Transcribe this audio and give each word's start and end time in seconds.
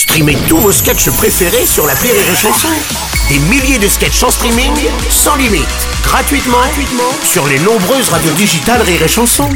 Streamez 0.00 0.36
tous 0.48 0.56
vos 0.56 0.72
sketchs 0.72 1.10
préférés 1.10 1.66
sur 1.66 1.86
la 1.86 1.92
Rire 1.92 2.14
et 2.14 2.34
Chanson. 2.34 2.68
Des 3.28 3.38
milliers 3.50 3.78
de 3.78 3.86
sketchs 3.86 4.22
en 4.22 4.30
streaming, 4.30 4.72
sans 5.10 5.36
limite, 5.36 5.66
gratuitement, 6.02 6.56
gratuitement 6.56 7.12
sur 7.22 7.46
les 7.46 7.58
nombreuses 7.58 8.08
radios 8.08 8.32
digitales 8.32 8.80
Rire 8.80 9.02
et 9.02 9.08
Chanson. 9.08 9.46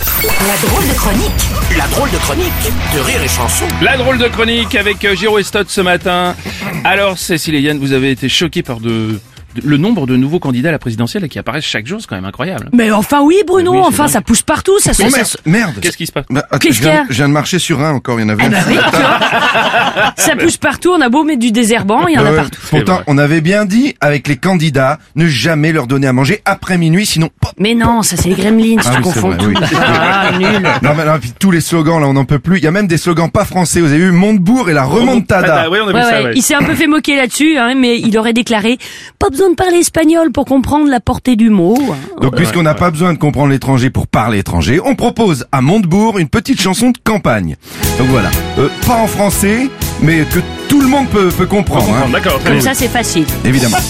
La 0.00 0.68
drôle 0.68 0.88
de 0.88 0.94
chronique 0.94 1.30
La 1.78 1.86
drôle 1.86 2.10
de 2.10 2.16
chronique 2.16 2.52
de 2.94 2.98
Rire 2.98 3.22
et 3.22 3.28
Chanson. 3.28 3.64
La 3.80 3.96
drôle 3.96 4.18
de 4.18 4.26
chronique 4.26 4.74
avec 4.74 5.04
euh, 5.04 5.14
Giro 5.14 5.38
Estot 5.38 5.64
ce 5.68 5.80
matin. 5.80 6.34
Alors, 6.82 7.16
Cécile 7.16 7.54
et 7.54 7.60
Yann, 7.60 7.78
vous 7.78 7.92
avez 7.92 8.10
été 8.10 8.28
choqués 8.28 8.64
par 8.64 8.80
de, 8.80 8.88
de- 8.88 9.20
le 9.62 9.76
nombre 9.76 10.06
de 10.06 10.16
nouveaux 10.16 10.38
candidats 10.38 10.68
à 10.70 10.72
la 10.72 10.78
présidentielle 10.78 11.28
qui 11.28 11.38
apparaissent 11.38 11.64
chaque 11.64 11.86
jour, 11.86 12.00
c'est 12.00 12.06
quand 12.06 12.16
même 12.16 12.24
incroyable. 12.24 12.68
Mais 12.72 12.90
enfin 12.90 13.20
oui 13.22 13.36
Bruno, 13.46 13.72
oui, 13.72 13.80
enfin 13.84 14.08
ça 14.08 14.20
pousse 14.20 14.42
partout, 14.42 14.78
ça 14.78 14.92
se... 14.94 15.02
Oh, 15.02 15.38
merde. 15.46 15.74
Qu'est-ce 15.80 15.96
qui 15.96 16.06
se 16.06 16.12
passe? 16.12 16.24
Bah, 16.30 16.44
attends, 16.50 16.58
Qu'est-ce 16.58 16.78
je, 16.78 16.82
viens, 16.82 16.90
qu'il 16.90 16.98
y 16.98 17.02
a? 17.02 17.06
je 17.10 17.14
viens 17.16 17.28
de 17.28 17.32
marcher 17.34 17.58
sur 17.58 17.80
un 17.80 17.92
encore, 17.92 18.18
il 18.20 18.22
y 18.22 18.26
en 18.26 18.28
avait 18.30 18.42
Eh 18.44 18.46
un. 18.46 18.50
ben 18.50 18.64
oui, 18.68 18.76
tu 18.90 18.96
vois. 18.96 20.12
ça 20.16 20.36
pousse 20.36 20.56
partout, 20.56 20.90
on 20.96 21.00
a 21.00 21.08
beau 21.08 21.24
mettre 21.24 21.40
du 21.40 21.50
désherbant, 21.52 22.06
il 22.08 22.14
y 22.14 22.18
en 22.18 22.24
a 22.26 22.30
Ouais, 22.30 22.36
partout. 22.36 22.60
Pourtant, 22.70 23.00
on 23.06 23.18
avait 23.18 23.40
bien 23.40 23.64
dit 23.64 23.94
avec 24.00 24.28
les 24.28 24.36
candidats, 24.36 24.98
ne 25.16 25.26
jamais 25.26 25.72
leur 25.72 25.86
donner 25.86 26.06
à 26.06 26.12
manger 26.12 26.40
après 26.44 26.78
minuit, 26.78 27.06
sinon. 27.06 27.30
Mais 27.58 27.74
non, 27.74 28.02
ça 28.02 28.16
c'est 28.16 28.28
les 28.28 28.34
gremlins, 28.34 28.76
Ah 28.78 28.90
tu 28.90 28.96
oui, 28.96 29.02
confonds 29.02 29.30
vrai. 29.30 29.54
Ah, 29.76 30.30
nul. 30.38 30.62
Non, 30.82 30.90
mais 30.96 31.04
non, 31.04 31.18
puis 31.20 31.32
tous 31.38 31.50
les 31.50 31.60
slogans 31.60 32.00
là, 32.00 32.06
on 32.08 32.12
n'en 32.14 32.24
peut 32.24 32.38
plus. 32.38 32.58
Il 32.58 32.64
y 32.64 32.66
a 32.66 32.70
même 32.70 32.86
des 32.86 32.96
slogans 32.96 33.30
pas 33.30 33.44
français. 33.44 33.80
Vous 33.80 33.88
avez 33.92 33.98
vu 33.98 34.12
Montebourg 34.12 34.70
et 34.70 34.72
la 34.72 34.84
remontada. 34.84 35.62
Ah, 35.66 35.70
oui, 35.70 35.78
on 35.82 35.88
a 35.88 35.92
vu 35.92 35.94
Ouais, 35.96 36.02
ça, 36.02 36.18
ouais. 36.20 36.24
ouais. 36.26 36.32
Il 36.36 36.42
s'est 36.42 36.54
un 36.54 36.62
peu 36.62 36.74
fait 36.74 36.86
moquer 36.86 37.16
là-dessus, 37.16 37.56
hein, 37.58 37.74
mais 37.76 37.98
il 37.98 38.16
aurait 38.18 38.32
déclaré 38.32 38.78
pas 39.18 39.28
besoin 39.30 39.41
de 39.50 39.54
parler 39.54 39.78
espagnol 39.78 40.30
pour 40.32 40.44
comprendre 40.44 40.88
la 40.88 41.00
portée 41.00 41.36
du 41.36 41.50
mot. 41.50 41.76
Donc, 42.20 42.36
puisqu'on 42.36 42.62
n'a 42.62 42.74
pas 42.74 42.90
besoin 42.90 43.12
de 43.12 43.18
comprendre 43.18 43.48
l'étranger 43.50 43.90
pour 43.90 44.06
parler 44.06 44.38
étranger, 44.38 44.80
on 44.84 44.94
propose 44.94 45.46
à 45.52 45.60
Montebourg 45.60 46.18
une 46.18 46.28
petite 46.28 46.60
chanson 46.60 46.90
de 46.90 46.98
campagne. 47.02 47.56
Donc 47.98 48.08
voilà, 48.08 48.30
Euh, 48.58 48.68
pas 48.86 48.96
en 48.96 49.06
français, 49.06 49.68
mais 50.00 50.24
que 50.32 50.40
tout 50.68 50.80
le 50.80 50.88
monde 50.88 51.08
peut, 51.08 51.28
peut 51.28 51.46
comprendre. 51.46 51.88
hein. 51.94 52.08
D'accord, 52.12 52.38
très 52.40 52.50
Comme 52.50 52.58
bien. 52.58 52.62
ça 52.62 52.74
c'est 52.74 52.88
facile. 52.88 53.24
Évidemment. 53.44 53.78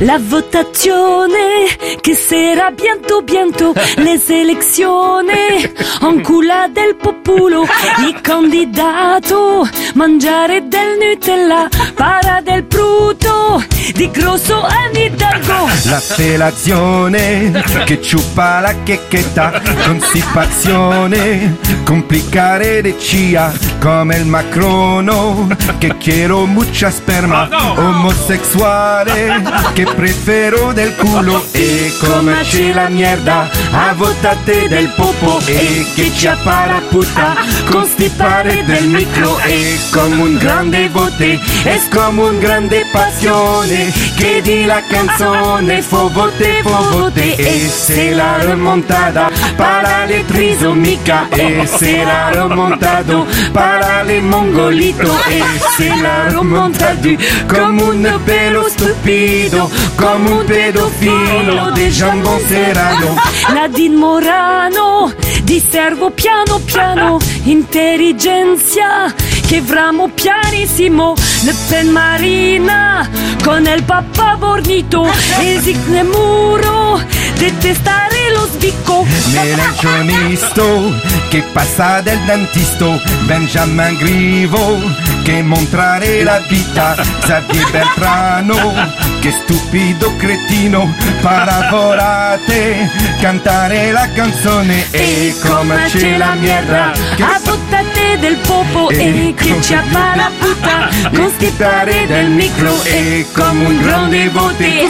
La 0.00 0.16
votazione 0.16 1.66
che 2.00 2.14
sarà 2.14 2.70
bientôt 2.70 3.20
bientôt 3.24 3.72
les 3.98 4.30
elezioni 4.30 5.66
en 6.02 6.20
culla 6.22 6.68
del 6.72 6.94
popolo 6.94 7.64
i 8.08 8.14
candidato 8.22 9.66
mangiare 9.94 10.68
del 10.68 10.98
Nutella 11.00 11.68
para 11.96 12.40
del 12.44 12.62
bruto 12.62 13.60
di 13.92 14.10
grosso 14.10 14.62
Anne 14.62 15.04
Hidalgo 15.06 15.68
L'appelazione 15.84 17.62
che 17.84 18.02
ciupa 18.02 18.60
la 18.60 18.74
checchetta, 18.82 19.60
constipazione, 19.86 21.56
complicare 21.84 22.82
le 22.82 22.98
cia 22.98 23.52
come 23.80 24.16
il 24.16 24.26
macrono, 24.26 25.46
che 25.78 25.96
quiero 25.96 26.44
mucha 26.46 26.90
sperma, 26.90 27.48
omosessuale, 27.76 29.42
che 29.72 29.84
prefero 29.84 30.72
del 30.72 30.94
culo. 30.96 31.44
E 31.52 31.92
come 32.00 32.42
c'è 32.42 32.72
la 32.72 32.88
mierda, 32.88 33.48
a 33.70 33.94
votate 33.94 34.68
del 34.68 34.92
popo 34.96 35.38
e 35.46 35.86
che 35.94 36.10
ci 36.14 36.26
appara 36.26 36.80
puta, 36.88 37.36
constipare 37.70 38.64
del 38.64 38.88
micro 38.88 39.38
e 39.40 39.78
come 39.92 40.22
un 40.22 40.36
grande 40.36 40.88
vote, 40.88 41.38
es 41.64 41.88
come 41.88 42.22
un 42.22 42.38
grande 42.38 42.84
passione, 42.92 43.77
che 44.16 44.40
di 44.42 44.64
la 44.64 44.82
canzone 44.88 45.82
fo 45.82 46.08
vote, 46.08 46.60
fo 46.62 46.88
vote 46.90 47.36
e 47.36 47.68
se 47.68 48.10
la 48.10 48.38
remontada 48.38 49.30
para 49.56 50.04
le 50.04 50.24
trisomica 50.26 51.28
e 51.30 51.66
se 51.66 52.04
la 52.04 52.30
remontado 52.30 53.26
para 53.52 54.02
le 54.02 54.20
mongolito 54.20 55.10
e 55.28 55.42
se 55.76 55.88
la 56.00 56.28
remontadu 56.28 57.16
come 57.46 57.82
un 57.82 58.20
pelo 58.24 58.68
stupido 58.68 59.70
come 59.96 60.30
un 60.30 60.44
pedofilo 60.44 61.70
de 61.72 61.88
jambon 61.88 62.40
serrano 62.46 63.16
Nadine 63.52 63.96
Morano 63.96 65.12
di 65.42 65.60
servo 65.60 66.10
piano 66.10 66.60
piano 66.64 67.18
intelligenza 67.44 69.12
che 69.46 69.60
vramo 69.62 70.08
pianissimo 70.08 71.14
Le 71.44 71.54
Pen 71.68 71.88
Marina 71.88 72.97
con 73.48 73.64
il 73.64 73.82
papà 73.82 74.36
bornito 74.36 75.08
esigne 75.40 76.02
muro 76.02 77.00
detestare 77.38 78.30
lo 78.34 78.46
sbicco. 78.52 79.06
Melanchonisto 79.32 80.92
che 81.30 81.42
passa 81.50 82.02
del 82.02 82.18
dentisto 82.26 83.00
Benjamin 83.24 83.96
Grivo 83.96 84.78
che 85.22 85.40
montrare 85.42 86.22
la 86.24 86.40
vita. 86.46 86.94
Xavier 87.20 87.70
Beltrano 87.70 88.56
che 89.20 89.30
stupido 89.30 90.14
cretino. 90.16 90.94
Paravolate 91.22 92.90
cantare 93.20 93.92
la 93.92 94.08
canzone. 94.12 94.90
E 94.90 95.34
come 95.42 95.86
c'è 95.86 96.18
la 96.18 96.34
mierda 96.34 96.92
che 97.16 97.22
a 97.78 97.82
buttate 97.82 98.18
del 98.18 98.36
popo 98.38 98.90
e 98.90 99.34
che 99.36 99.60
ci 99.62 99.74
del 102.06 102.28
micro 102.30 102.82
e 102.82 103.26
come 103.32 103.66
un 103.66 103.82
c'est. 103.82 104.80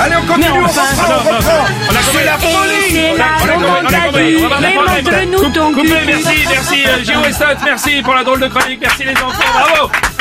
Allez, 0.00 0.16
on 0.16 0.26
continue, 0.26 0.50
on 0.50 0.62
reprend, 0.62 0.82
on. 0.82 1.64
C'est 2.12 2.24
la 2.24 2.38
folie. 2.38 3.00
On 3.10 3.20
a 3.20 4.70
compris, 5.72 6.06
les 6.06 6.06
merci, 6.06 6.44
merci, 6.48 6.84
euh, 6.86 7.54
merci 7.64 8.02
pour 8.02 8.14
la 8.14 8.22
drôle 8.22 8.40
de 8.40 8.48
chronique, 8.48 8.80
merci 8.80 9.04
les 9.04 9.12
enfants, 9.12 9.44
bravo 9.52 10.13